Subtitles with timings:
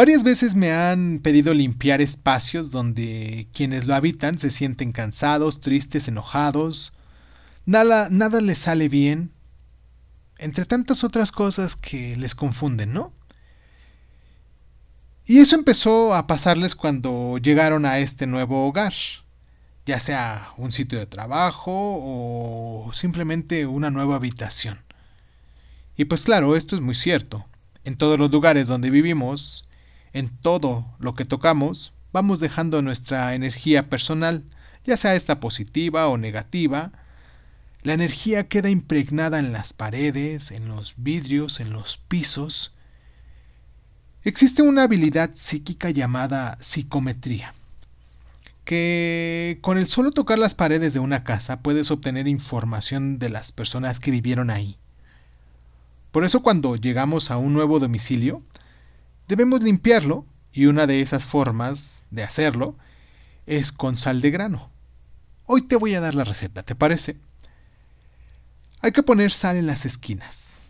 [0.00, 6.08] Varias veces me han pedido limpiar espacios donde quienes lo habitan se sienten cansados, tristes,
[6.08, 6.94] enojados.
[7.66, 9.30] Nada, nada les sale bien.
[10.38, 13.12] Entre tantas otras cosas que les confunden, ¿no?
[15.26, 18.94] Y eso empezó a pasarles cuando llegaron a este nuevo hogar,
[19.84, 24.78] ya sea un sitio de trabajo o simplemente una nueva habitación.
[25.94, 27.44] Y pues claro, esto es muy cierto.
[27.84, 29.66] En todos los lugares donde vivimos,
[30.12, 34.44] en todo lo que tocamos, vamos dejando nuestra energía personal,
[34.84, 36.92] ya sea esta positiva o negativa.
[37.82, 42.74] La energía queda impregnada en las paredes, en los vidrios, en los pisos,
[44.22, 47.54] Existe una habilidad psíquica llamada psicometría,
[48.66, 53.50] que con el solo tocar las paredes de una casa puedes obtener información de las
[53.50, 54.76] personas que vivieron ahí.
[56.12, 58.42] Por eso cuando llegamos a un nuevo domicilio,
[59.30, 62.76] debemos limpiarlo y una de esas formas de hacerlo
[63.46, 64.70] es con sal de grano.
[65.46, 67.16] Hoy te voy a dar la receta, ¿te parece?
[68.80, 70.64] Hay que poner sal en las esquinas,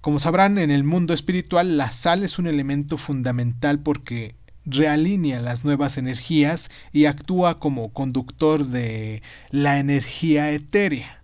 [0.00, 5.64] como sabrán, en el mundo espiritual la sal es un elemento fundamental porque realinea las
[5.64, 11.22] nuevas energías y actúa como conductor de la energía etérea.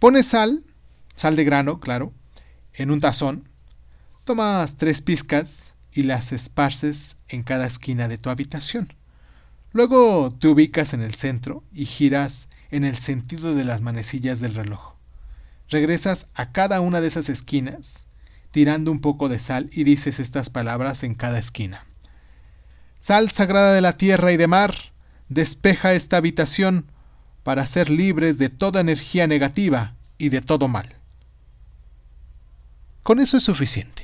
[0.00, 0.64] Pones sal,
[1.14, 2.12] sal de grano, claro,
[2.74, 3.48] en un tazón,
[4.24, 8.92] tomas tres pizcas y las esparces en cada esquina de tu habitación.
[9.72, 14.54] Luego te ubicas en el centro y giras en el sentido de las manecillas del
[14.54, 14.94] reloj.
[15.68, 18.08] Regresas a cada una de esas esquinas,
[18.50, 21.86] tirando un poco de sal y dices estas palabras en cada esquina.
[22.98, 24.74] Sal sagrada de la tierra y de mar,
[25.28, 26.86] despeja esta habitación
[27.42, 30.94] para ser libres de toda energía negativa y de todo mal.
[33.04, 34.03] Con eso es suficiente.